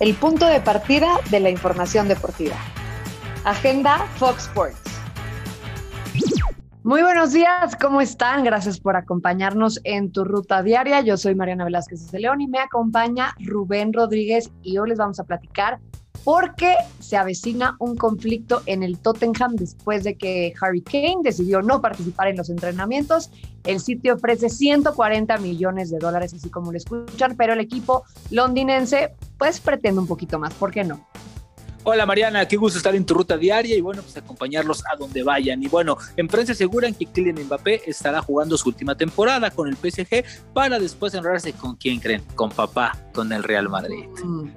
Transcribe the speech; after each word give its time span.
el 0.00 0.14
punto 0.14 0.46
de 0.46 0.60
partida 0.60 1.18
de 1.30 1.40
la 1.40 1.50
información 1.50 2.08
deportiva. 2.08 2.56
Agenda 3.44 3.98
Fox 4.16 4.46
Sports. 4.46 4.78
Muy 6.84 7.02
buenos 7.02 7.32
días, 7.32 7.76
¿cómo 7.76 8.00
están? 8.00 8.44
Gracias 8.44 8.80
por 8.80 8.96
acompañarnos 8.96 9.80
en 9.84 10.10
tu 10.10 10.24
ruta 10.24 10.62
diaria. 10.62 11.00
Yo 11.00 11.16
soy 11.16 11.34
Mariana 11.34 11.64
Velázquez 11.64 12.10
de 12.10 12.20
León 12.20 12.40
y 12.40 12.46
me 12.46 12.60
acompaña 12.60 13.34
Rubén 13.40 13.92
Rodríguez 13.92 14.50
y 14.62 14.78
hoy 14.78 14.90
les 14.90 14.98
vamos 14.98 15.20
a 15.20 15.24
platicar 15.24 15.80
porque 16.24 16.74
se 17.00 17.16
avecina 17.16 17.76
un 17.78 17.96
conflicto 17.96 18.62
en 18.66 18.82
el 18.82 18.98
Tottenham 18.98 19.56
después 19.56 20.04
de 20.04 20.16
que 20.16 20.52
Harry 20.60 20.82
Kane 20.82 21.18
decidió 21.22 21.62
no 21.62 21.80
participar 21.80 22.28
en 22.28 22.36
los 22.36 22.50
entrenamientos. 22.50 23.30
El 23.64 23.80
sitio 23.80 24.14
ofrece 24.14 24.48
140 24.48 25.38
millones 25.38 25.90
de 25.90 25.98
dólares, 25.98 26.34
así 26.34 26.50
como 26.50 26.72
lo 26.72 26.78
escuchan, 26.78 27.36
pero 27.36 27.54
el 27.54 27.60
equipo 27.60 28.04
londinense 28.30 29.14
pues 29.38 29.60
pretende 29.60 30.00
un 30.00 30.06
poquito 30.06 30.38
más, 30.38 30.54
¿por 30.54 30.70
qué 30.70 30.84
no? 30.84 31.06
Hola 31.90 32.04
Mariana, 32.04 32.46
qué 32.46 32.56
gusto 32.58 32.76
estar 32.76 32.94
en 32.94 33.06
tu 33.06 33.14
ruta 33.14 33.38
diaria 33.38 33.74
y 33.74 33.80
bueno, 33.80 34.02
pues 34.02 34.14
acompañarlos 34.16 34.84
a 34.92 34.96
donde 34.96 35.22
vayan. 35.22 35.62
Y 35.62 35.68
bueno, 35.68 35.96
en 36.18 36.28
prensa 36.28 36.52
aseguran 36.52 36.92
que 36.92 37.06
Kylian 37.06 37.46
Mbappé 37.46 37.88
estará 37.88 38.20
jugando 38.20 38.58
su 38.58 38.68
última 38.68 38.94
temporada 38.94 39.50
con 39.50 39.68
el 39.68 39.76
PSG 39.76 40.52
para 40.52 40.78
después 40.78 41.14
enrollarse 41.14 41.54
con 41.54 41.76
quién 41.76 41.98
creen, 41.98 42.22
con 42.34 42.50
papá, 42.50 42.94
con 43.14 43.32
el 43.32 43.42
Real 43.42 43.70
Madrid. 43.70 44.04
Mm. 44.22 44.48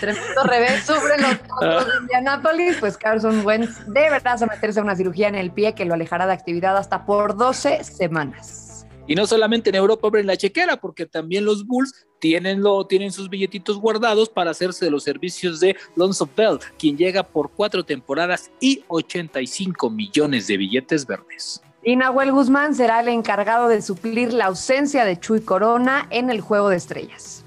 Tremendo 0.00 0.42
revés 0.44 0.84
sufren 0.84 1.22
los 1.22 1.36
otros 1.56 1.86
de 1.86 1.96
Indianapolis, 2.02 2.76
pues 2.78 2.96
Carson 2.96 3.44
Wentz 3.44 3.78
debe 3.86 4.20
someterse 4.38 4.80
a 4.80 4.82
una 4.82 4.96
cirugía 4.96 5.28
en 5.28 5.34
el 5.34 5.50
pie 5.50 5.74
que 5.74 5.84
lo 5.84 5.94
alejará 5.94 6.26
de 6.26 6.32
actividad 6.32 6.76
hasta 6.76 7.04
por 7.06 7.36
12 7.36 7.84
semanas. 7.84 8.86
Y 9.06 9.14
no 9.14 9.26
solamente 9.26 9.70
en 9.70 9.76
Europa 9.76 10.06
abren 10.06 10.26
la 10.26 10.36
chequera, 10.36 10.76
porque 10.76 11.06
también 11.06 11.46
los 11.46 11.66
Bulls 11.66 12.06
tienen, 12.18 12.60
lo, 12.62 12.86
tienen 12.86 13.10
sus 13.10 13.30
billetitos 13.30 13.78
guardados 13.78 14.28
para 14.28 14.50
hacerse 14.50 14.84
de 14.84 14.90
los 14.90 15.02
servicios 15.02 15.60
de 15.60 15.76
Lonzo 15.96 16.28
Bell, 16.36 16.58
quien 16.78 16.98
llega 16.98 17.22
por 17.22 17.50
cuatro 17.50 17.84
temporadas 17.84 18.50
y 18.60 18.84
85 18.88 19.88
millones 19.88 20.46
de 20.46 20.58
billetes 20.58 21.06
verdes. 21.06 21.62
Y 21.82 21.96
Nahuel 21.96 22.32
Guzmán 22.32 22.74
será 22.74 23.00
el 23.00 23.08
encargado 23.08 23.68
de 23.68 23.80
suplir 23.80 24.34
la 24.34 24.46
ausencia 24.46 25.06
de 25.06 25.18
Chuy 25.18 25.40
Corona 25.40 26.06
en 26.10 26.28
el 26.28 26.42
Juego 26.42 26.68
de 26.68 26.76
Estrellas. 26.76 27.46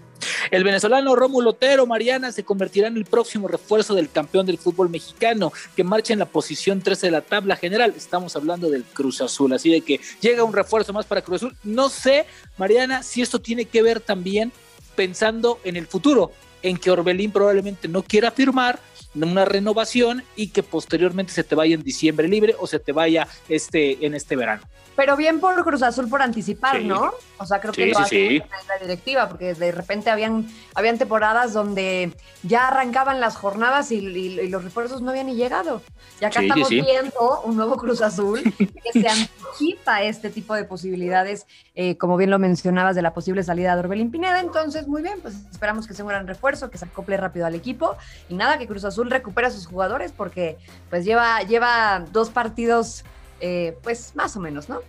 El 0.50 0.64
venezolano 0.64 1.16
Rómulo 1.16 1.52
Otero 1.52 1.86
Mariana 1.86 2.32
se 2.32 2.44
convertirá 2.44 2.88
en 2.88 2.98
el 2.98 3.06
próximo 3.06 3.48
refuerzo 3.48 3.94
del 3.96 4.10
campeón 4.10 4.46
del 4.46 4.58
fútbol 4.58 4.90
mexicano, 4.90 5.52
que 5.76 5.84
marcha 5.84 6.14
en 6.14 6.20
la 6.20 6.26
posición 6.26 6.82
13 6.82 7.08
de 7.08 7.12
la 7.12 7.22
tabla 7.22 7.56
general. 7.56 7.94
Estamos 7.96 8.36
hablando 8.36 8.70
del 8.70 8.84
Cruz 8.84 9.22
Azul, 9.22 9.54
así 9.54 9.72
de 9.72 9.82
que 9.82 10.00
llega 10.20 10.44
un 10.44 10.54
refuerzo 10.54 10.94
más 10.94 11.06
para 11.06 11.22
Cruz 11.22 11.44
Azul. 11.44 11.56
No 11.64 11.90
sé, 11.90 12.26
Mariana, 12.58 13.04
si 13.04 13.22
esto 13.22 13.40
tiene 13.40 13.66
que 13.66 13.82
ver 13.82 14.00
también 14.00 14.52
pensando 14.96 15.60
en 15.64 15.76
el 15.76 15.88
futuro, 15.88 16.32
en 16.64 16.78
que 16.78 16.92
Orbelín 16.92 17.32
probablemente 17.32 17.88
no 17.88 18.04
quiera 18.04 18.32
firmar 18.32 18.80
una 19.16 19.46
renovación 19.46 20.24
y 20.36 20.48
que 20.48 20.64
posteriormente 20.64 21.32
se 21.32 21.44
te 21.44 21.56
vaya 21.56 21.76
en 21.76 21.84
diciembre 21.84 22.28
libre 22.28 22.56
o 22.60 22.68
se 22.68 22.80
te 22.80 22.92
vaya 22.92 23.28
este 23.50 24.06
en 24.06 24.16
este 24.16 24.36
verano. 24.36 24.64
Pero 24.96 25.16
bien 25.16 25.40
por 25.40 25.64
Cruz 25.64 25.84
Azul 25.84 26.10
por 26.10 26.22
anticipar, 26.22 26.82
¿no? 26.82 27.14
O 27.38 27.46
sea, 27.46 27.60
creo 27.62 27.74
que 27.74 27.88
lo 27.88 27.98
hace 27.98 28.44
la 28.68 28.78
directiva, 28.80 29.28
porque 29.30 29.54
de 29.54 29.72
repente 29.72 30.10
habían, 30.10 30.48
habían 30.76 30.98
temporadas 30.98 31.54
donde 31.54 32.14
ya 32.44 32.68
arrancaban 32.68 33.20
las 33.20 33.36
jornadas 33.36 33.92
y, 33.92 34.02
los 34.50 34.64
refuerzos 34.64 35.02
no 35.02 35.12
habían 35.12 35.28
ni 35.28 35.36
llegado. 35.36 35.82
Y 36.20 36.26
acá 36.26 36.42
estamos 36.42 36.70
viendo 36.70 37.42
un 37.46 37.56
nuevo 37.56 37.78
Cruz 37.78 38.02
Azul 38.02 38.44
que 38.58 39.02
se 39.02 39.08
anticipa 39.08 40.04
este 40.04 40.30
tipo 40.30 40.54
de 40.54 40.66
posibilidades, 40.66 41.48
eh, 41.74 41.98
como 41.98 42.18
bien 42.18 42.30
lo 42.30 42.38
mencionabas, 42.38 42.96
de 42.96 43.02
la 43.02 43.14
posible 43.14 43.44
salida 43.44 43.74
de 43.74 43.80
Orbelín 43.80 44.12
Pineda. 44.12 44.40
Entonces, 44.40 44.88
muy 44.88 45.02
bien, 45.02 45.20
pues 45.22 45.36
esperamos 45.50 45.88
que 45.88 45.94
sea 45.94 46.06
un 46.06 46.10
gran 46.10 46.28
refuerzo, 46.28 46.70
que 46.70 46.78
se 46.78 46.86
acople 46.86 47.18
rápido 47.18 47.46
al 47.46 47.56
equipo. 47.56 47.96
Y 48.30 48.36
nada, 48.36 48.60
que 48.60 48.68
Cruz 48.68 48.84
Azul 48.84 49.01
recupere 49.10 49.48
a 49.48 49.52
sus 49.52 49.66
jugadores, 49.66 50.12
porque 50.12 50.58
pues 50.90 51.06
lleva, 51.06 51.42
lleva 51.42 52.06
dos 52.12 52.30
partidos 52.30 53.04
eh, 53.42 53.76
pues 53.82 54.16
más 54.16 54.38
o 54.38 54.40
menos, 54.40 54.70
¿no? 54.70 54.82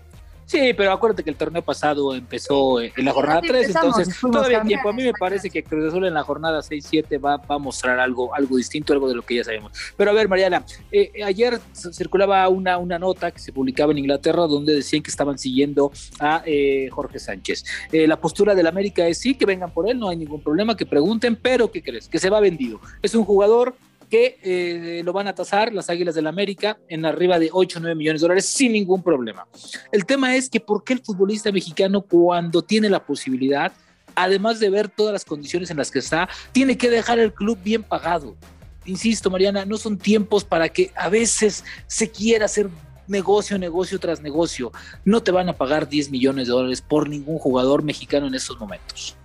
Sí, 0.44 0.74
pero 0.76 0.92
acuérdate 0.92 1.24
que 1.24 1.30
el 1.30 1.36
torneo 1.36 1.62
pasado 1.62 2.14
empezó 2.14 2.78
en 2.78 2.92
la 3.02 3.12
jornada 3.12 3.40
3, 3.40 3.68
entonces 3.68 4.14
todavía 4.20 4.60
hay 4.60 4.66
tiempo. 4.66 4.90
A 4.90 4.92
mí 4.92 5.02
me 5.02 5.14
parece 5.14 5.48
que 5.48 5.62
Cruz 5.62 5.88
Azul 5.88 6.04
en 6.04 6.12
la 6.12 6.22
jornada 6.24 6.60
6-7 6.60 7.24
va, 7.24 7.38
va, 7.38 7.54
a 7.54 7.58
mostrar 7.58 7.98
algo, 7.98 8.34
algo 8.34 8.58
distinto, 8.58 8.92
algo 8.92 9.08
de 9.08 9.14
lo 9.14 9.22
que 9.22 9.36
ya 9.36 9.44
sabemos. 9.44 9.72
Pero 9.96 10.10
a 10.10 10.14
ver, 10.14 10.28
Mariana, 10.28 10.62
eh, 10.90 11.10
ayer 11.24 11.58
circulaba 11.72 12.46
una, 12.50 12.76
una 12.76 12.98
nota 12.98 13.30
que 13.30 13.38
se 13.38 13.50
publicaba 13.50 13.92
en 13.92 13.98
Inglaterra 13.98 14.42
donde 14.46 14.74
decían 14.74 15.02
que 15.02 15.10
estaban 15.10 15.38
siguiendo 15.38 15.90
a 16.20 16.42
eh, 16.44 16.90
Jorge 16.90 17.18
Sánchez. 17.18 17.64
la 17.90 18.20
postura 18.20 18.54
del 18.54 18.66
América 18.66 19.06
es 19.06 19.18
sí, 19.18 19.34
que 19.34 19.46
vengan 19.46 19.70
por 19.70 19.88
él, 19.88 19.98
no 19.98 20.10
hay 20.10 20.18
ningún 20.18 20.42
problema, 20.42 20.76
que 20.76 20.84
pregunten, 20.84 21.34
pero 21.34 21.72
¿qué 21.72 21.82
crees? 21.82 22.08
Que 22.08 22.18
se 22.18 22.28
va 22.28 22.40
vendido. 22.40 22.78
Es 23.00 23.14
un 23.14 23.24
jugador 23.24 23.74
que 24.12 24.38
eh, 24.42 25.00
lo 25.04 25.14
van 25.14 25.26
a 25.26 25.34
tasar 25.34 25.72
las 25.72 25.88
Águilas 25.88 26.14
del 26.14 26.24
la 26.24 26.28
América 26.28 26.78
en 26.86 27.06
arriba 27.06 27.38
de 27.38 27.48
8 27.50 27.78
o 27.78 27.80
9 27.80 27.94
millones 27.94 28.20
de 28.20 28.24
dólares 28.26 28.44
sin 28.44 28.72
ningún 28.72 29.02
problema. 29.02 29.46
El 29.90 30.04
tema 30.04 30.36
es 30.36 30.50
que 30.50 30.60
por 30.60 30.84
qué 30.84 30.92
el 30.92 31.02
futbolista 31.02 31.50
mexicano 31.50 32.02
cuando 32.02 32.60
tiene 32.60 32.90
la 32.90 33.06
posibilidad, 33.06 33.72
además 34.14 34.60
de 34.60 34.68
ver 34.68 34.90
todas 34.90 35.14
las 35.14 35.24
condiciones 35.24 35.70
en 35.70 35.78
las 35.78 35.90
que 35.90 36.00
está, 36.00 36.28
tiene 36.52 36.76
que 36.76 36.90
dejar 36.90 37.20
el 37.20 37.32
club 37.32 37.58
bien 37.64 37.82
pagado. 37.82 38.36
Insisto, 38.84 39.30
Mariana, 39.30 39.64
no 39.64 39.78
son 39.78 39.96
tiempos 39.96 40.44
para 40.44 40.68
que 40.68 40.92
a 40.94 41.08
veces 41.08 41.64
se 41.86 42.10
quiera 42.10 42.44
hacer 42.44 42.68
negocio, 43.06 43.58
negocio 43.58 43.98
tras 43.98 44.20
negocio. 44.20 44.72
No 45.06 45.22
te 45.22 45.30
van 45.30 45.48
a 45.48 45.54
pagar 45.54 45.88
10 45.88 46.10
millones 46.10 46.48
de 46.48 46.52
dólares 46.52 46.82
por 46.82 47.08
ningún 47.08 47.38
jugador 47.38 47.82
mexicano 47.82 48.26
en 48.26 48.34
estos 48.34 48.60
momentos. 48.60 49.16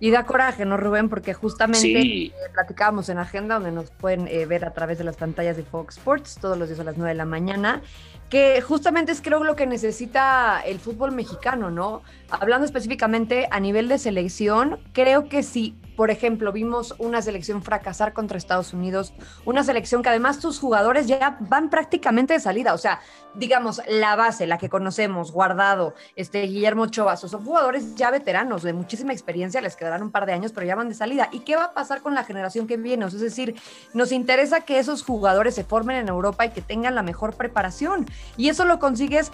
Y 0.00 0.10
da 0.10 0.24
coraje, 0.24 0.64
¿no, 0.64 0.78
Rubén? 0.78 1.10
Porque 1.10 1.34
justamente 1.34 2.00
eh, 2.00 2.32
platicábamos 2.54 3.10
en 3.10 3.18
agenda, 3.18 3.56
donde 3.56 3.70
nos 3.70 3.90
pueden 3.90 4.26
eh, 4.28 4.46
ver 4.46 4.64
a 4.64 4.72
través 4.72 4.96
de 4.96 5.04
las 5.04 5.16
pantallas 5.16 5.58
de 5.58 5.62
Fox 5.62 5.98
Sports 5.98 6.38
todos 6.40 6.56
los 6.56 6.68
días 6.68 6.80
a 6.80 6.84
las 6.84 6.96
9 6.96 7.10
de 7.10 7.16
la 7.16 7.26
mañana, 7.26 7.82
que 8.30 8.60
justamente 8.62 9.12
es 9.12 9.20
creo 9.20 9.44
lo 9.44 9.56
que 9.56 9.66
necesita 9.66 10.60
el 10.64 10.78
fútbol 10.78 11.12
mexicano, 11.12 11.70
¿no? 11.70 12.02
Hablando 12.30 12.64
específicamente 12.64 13.48
a 13.50 13.58
nivel 13.58 13.88
de 13.88 13.98
selección, 13.98 14.78
creo 14.92 15.28
que 15.28 15.42
sí 15.42 15.76
por 16.00 16.10
ejemplo, 16.10 16.50
vimos 16.50 16.94
una 16.96 17.20
selección 17.20 17.62
fracasar 17.62 18.14
contra 18.14 18.38
Estados 18.38 18.72
Unidos, 18.72 19.12
una 19.44 19.62
selección 19.62 20.02
que 20.02 20.08
además 20.08 20.38
tus 20.38 20.58
jugadores 20.58 21.06
ya 21.06 21.36
van 21.40 21.68
prácticamente 21.68 22.32
de 22.32 22.40
salida, 22.40 22.72
o 22.72 22.78
sea, 22.78 23.00
digamos, 23.34 23.82
la 23.86 24.16
base, 24.16 24.46
la 24.46 24.56
que 24.56 24.70
conocemos, 24.70 25.30
Guardado, 25.30 25.94
este 26.16 26.40
Guillermo 26.44 26.86
Chovazo, 26.86 27.28
son 27.28 27.44
jugadores 27.44 27.96
ya 27.96 28.10
veteranos, 28.10 28.62
de 28.62 28.72
muchísima 28.72 29.12
experiencia, 29.12 29.60
les 29.60 29.76
quedarán 29.76 30.02
un 30.02 30.10
par 30.10 30.24
de 30.24 30.32
años, 30.32 30.52
pero 30.52 30.66
ya 30.66 30.74
van 30.74 30.88
de 30.88 30.94
salida. 30.94 31.28
¿Y 31.32 31.40
qué 31.40 31.56
va 31.56 31.64
a 31.64 31.72
pasar 31.74 32.00
con 32.00 32.14
la 32.14 32.24
generación 32.24 32.66
que 32.66 32.78
viene? 32.78 33.04
es 33.04 33.20
decir, 33.20 33.54
nos 33.92 34.10
interesa 34.10 34.62
que 34.62 34.78
esos 34.78 35.02
jugadores 35.02 35.54
se 35.54 35.64
formen 35.64 35.98
en 35.98 36.08
Europa 36.08 36.46
y 36.46 36.50
que 36.50 36.62
tengan 36.62 36.94
la 36.94 37.02
mejor 37.02 37.34
preparación. 37.34 38.06
Y 38.36 38.48
eso 38.48 38.64
lo 38.64 38.78
consigues 38.78 39.30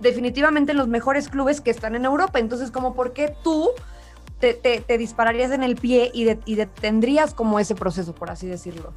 definitivamente 0.00 0.72
en 0.72 0.78
los 0.78 0.88
mejores 0.88 1.28
clubes 1.28 1.60
que 1.60 1.70
están 1.70 1.94
en 1.94 2.04
Europa. 2.04 2.38
Entonces, 2.38 2.70
como 2.70 2.94
por 2.94 3.12
qué 3.12 3.34
tú 3.42 3.70
te, 4.38 4.82
dispararías 4.98 5.50
en 5.50 5.62
el 5.62 5.76
pie 5.76 6.10
y, 6.14 6.28
y 6.44 6.54
detendrías 6.54 7.34
como 7.34 7.58
ese 7.60 7.74
proceso, 7.74 8.14
por 8.14 8.30
así 8.30 8.46
decirlo. 8.46 8.92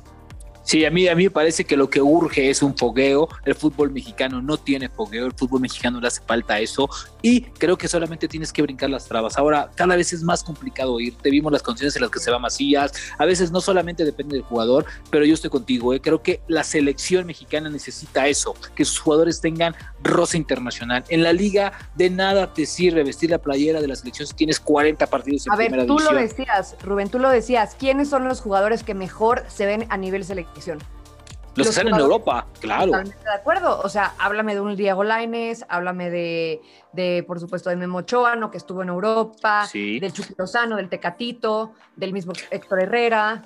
Sí, 0.73 0.85
a 0.85 0.89
mí, 0.89 1.07
a 1.07 1.13
mí 1.13 1.25
me 1.25 1.29
parece 1.29 1.65
que 1.65 1.77
lo 1.77 1.87
que 1.87 2.01
urge 2.01 2.49
es 2.49 2.63
un 2.63 2.75
fogueo. 2.75 3.29
El 3.45 3.53
fútbol 3.53 3.91
mexicano 3.91 4.41
no 4.41 4.57
tiene 4.57 4.89
fogueo, 4.89 5.27
el 5.27 5.33
fútbol 5.33 5.61
mexicano 5.61 6.01
le 6.01 6.07
hace 6.07 6.23
falta 6.25 6.59
eso 6.59 6.89
y 7.21 7.41
creo 7.41 7.77
que 7.77 7.87
solamente 7.87 8.27
tienes 8.27 8.51
que 8.51 8.63
brincar 8.63 8.89
las 8.89 9.05
trabas. 9.05 9.37
Ahora, 9.37 9.69
cada 9.75 9.95
vez 9.95 10.13
es 10.13 10.23
más 10.23 10.43
complicado 10.43 10.99
ir. 10.99 11.15
Te 11.17 11.29
vimos 11.29 11.51
las 11.51 11.61
condiciones 11.61 11.95
en 11.95 12.01
las 12.01 12.09
que 12.09 12.17
se 12.17 12.31
va 12.31 12.39
Macías. 12.39 12.91
A 13.19 13.25
veces 13.25 13.51
no 13.51 13.61
solamente 13.61 14.03
depende 14.03 14.35
del 14.35 14.41
jugador, 14.45 14.87
pero 15.11 15.25
yo 15.25 15.35
estoy 15.35 15.51
contigo. 15.51 15.93
¿eh? 15.93 16.01
Creo 16.01 16.23
que 16.23 16.41
la 16.47 16.63
selección 16.63 17.27
mexicana 17.27 17.69
necesita 17.69 18.27
eso, 18.27 18.55
que 18.73 18.83
sus 18.83 18.97
jugadores 18.97 19.41
tengan 19.41 19.75
rosa 20.01 20.37
internacional. 20.37 21.03
En 21.09 21.21
la 21.21 21.33
liga 21.33 21.73
de 21.93 22.09
nada 22.09 22.51
te 22.51 22.65
sirve 22.65 23.03
vestir 23.03 23.29
la 23.29 23.37
playera 23.37 23.79
de 23.79 23.89
la 23.89 23.95
selección 23.95 24.27
si 24.27 24.33
tienes 24.33 24.59
40 24.59 25.05
partidos 25.05 25.45
en 25.45 25.53
a 25.53 25.55
ver, 25.55 25.85
tú 25.85 25.99
lo 25.99 26.13
decías, 26.13 26.75
Rubén, 26.81 27.09
tú 27.09 27.19
lo 27.19 27.29
decías. 27.29 27.75
¿Quiénes 27.77 28.09
son 28.09 28.27
los 28.27 28.41
jugadores 28.41 28.81
que 28.81 28.95
mejor 28.95 29.43
se 29.49 29.67
ven 29.67 29.85
a 29.89 29.97
nivel 29.97 30.25
selección? 30.25 30.62
Los, 30.67 31.67
que 31.67 31.69
están 31.69 31.87
en 31.87 31.95
Europa, 31.95 32.47
claro. 32.59 32.85
Totalmente 32.87 33.23
de 33.23 33.33
acuerdo. 33.33 33.79
O 33.81 33.89
sea, 33.89 34.13
háblame 34.17 34.55
de 34.55 34.61
un 34.61 34.75
Diego 34.75 35.03
Laines, 35.03 35.65
háblame 35.69 36.09
de, 36.09 36.61
de, 36.93 37.23
por 37.27 37.39
supuesto, 37.39 37.69
de 37.69 37.75
Memo 37.75 37.99
Ochoa, 37.99 38.49
que 38.49 38.57
estuvo 38.57 38.81
en 38.81 38.89
Europa, 38.89 39.67
del 39.71 40.11
Chucky 40.11 40.33
Lozano, 40.37 40.77
del 40.77 40.89
Tecatito, 40.89 41.73
del 41.95 42.11
mismo 42.11 42.33
Héctor 42.49 42.81
Herrera. 42.81 43.43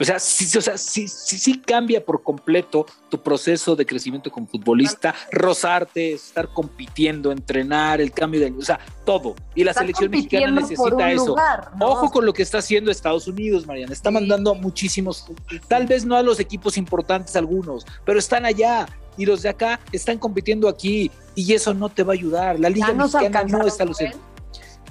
O 0.00 0.04
sea, 0.04 0.18
sí, 0.18 0.56
o 0.56 0.62
sea, 0.62 0.78
sí, 0.78 1.06
sí, 1.08 1.60
cambia 1.60 2.02
por 2.02 2.22
completo 2.22 2.86
tu 3.10 3.22
proceso 3.22 3.76
de 3.76 3.84
crecimiento 3.84 4.30
como 4.30 4.46
futbolista, 4.46 5.14
rozarte, 5.30 6.14
estar 6.14 6.48
compitiendo, 6.48 7.30
entrenar, 7.30 8.00
el 8.00 8.10
cambio 8.10 8.40
de, 8.40 8.50
o 8.50 8.62
sea, 8.62 8.80
todo. 9.04 9.34
Y 9.54 9.62
la 9.62 9.74
selección 9.74 10.10
mexicana 10.10 10.52
necesita 10.52 11.12
eso. 11.12 11.36
Ojo 11.80 12.10
con 12.10 12.24
lo 12.24 12.32
que 12.32 12.42
está 12.42 12.58
haciendo 12.58 12.90
Estados 12.90 13.28
Unidos, 13.28 13.66
Mariana. 13.66 13.92
Está 13.92 14.10
mandando 14.10 14.52
a 14.52 14.54
muchísimos, 14.54 15.26
tal 15.68 15.86
vez 15.86 16.06
no 16.06 16.16
a 16.16 16.22
los 16.22 16.40
equipos 16.40 16.78
importantes 16.78 17.36
algunos, 17.36 17.86
pero 18.06 18.18
están 18.18 18.46
allá. 18.46 18.88
Y 19.18 19.26
los 19.26 19.42
de 19.42 19.50
acá 19.50 19.80
están 19.92 20.16
compitiendo 20.16 20.66
aquí 20.66 21.10
y 21.34 21.52
eso 21.52 21.74
no 21.74 21.90
te 21.90 22.04
va 22.04 22.12
a 22.12 22.14
ayudar. 22.14 22.58
La 22.58 22.70
Liga 22.70 22.94
Mexicana 22.94 23.42
no 23.42 23.66
está 23.66 23.84
luciendo 23.84 24.16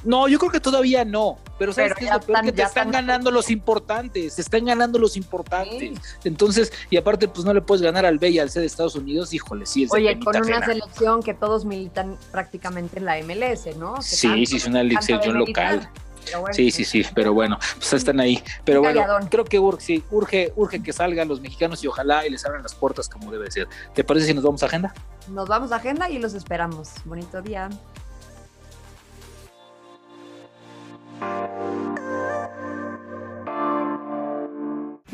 No, 0.04 0.28
yo 0.28 0.38
creo 0.38 0.52
que 0.52 0.60
todavía 0.60 1.04
no, 1.04 1.40
pero 1.60 1.74
sabes 1.74 1.94
que 1.94 2.06
es 2.06 2.12
lo 2.12 2.22
peor 2.22 2.42
que 2.42 2.52
te 2.54 2.64
están, 2.64 2.90
ganando 2.90 3.30
los 3.30 3.52
importantes, 3.52 4.34
se 4.34 4.42
están 4.42 4.66
ganando 4.66 4.98
los 4.98 5.18
importantes. 5.18 6.00
Entonces, 6.24 6.72
y 6.90 6.96
aparte, 6.96 7.28
pues 7.28 7.46
no 7.46 7.54
le 7.54 7.62
puedes 7.62 7.82
ganar 7.82 8.06
al 8.06 8.18
B 8.18 8.30
y 8.30 8.40
al 8.40 8.50
C 8.50 8.62
de 8.62 8.66
Estados 8.66 8.96
Unidos, 8.96 9.34
híjole, 9.34 9.66
sí 9.66 9.84
es 9.84 9.92
Oye, 9.92 10.18
con 10.20 10.36
una 10.38 10.66
selección 10.66 11.22
que 11.22 11.34
todos 11.34 11.66
militan 11.66 12.18
prácticamente 12.32 13.00
en 13.00 13.06
la 13.06 13.22
MLS, 13.22 13.76
¿no? 13.78 14.02
sí, 14.02 14.46
sí, 14.46 14.56
es 14.56 14.66
una 14.66 14.80
selección 14.80 15.38
local. 15.38 15.90
sí, 16.52 16.72
sí, 16.72 16.86
sí, 16.86 17.06
pero 17.14 17.34
bueno, 17.34 17.60
pues 17.76 17.92
están 17.92 18.22
ahí. 18.22 18.42
Pero 18.64 18.80
bueno, 18.80 19.04
creo 19.30 19.44
que 19.44 19.60
urge, 19.60 19.82
sí, 19.82 20.04
urge, 20.12 20.54
urge 20.56 20.82
que 20.82 20.94
salgan 20.94 21.28
los 21.28 21.42
mexicanos 21.42 21.84
y 21.84 21.88
ojalá 21.88 22.26
y 22.26 22.30
les 22.30 22.46
abran 22.46 22.64
las 22.64 22.74
puertas 22.74 23.10
como 23.10 23.32
debe 23.32 23.52
ser. 23.52 23.68
¿Te 23.94 24.06
parece 24.06 24.28
si 24.28 24.34
nos 24.34 24.46
vamos 24.46 24.64
a 24.64 24.68
agenda? 24.68 24.94
Nos 25.28 25.50
vamos 25.50 25.74
a 25.74 25.76
agenda 25.76 26.10
y 26.10 26.20
los 26.20 26.34
esperamos. 26.34 26.92
Bonito 27.04 27.42
día. 27.42 27.70